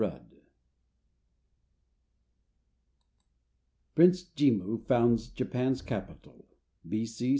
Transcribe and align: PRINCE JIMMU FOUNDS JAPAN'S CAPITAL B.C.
PRINCE 3.93 4.23
JIMMU 4.35 4.79
FOUNDS 4.87 5.27
JAPAN'S 5.27 5.83
CAPITAL 5.83 6.43
B.C. 6.89 7.29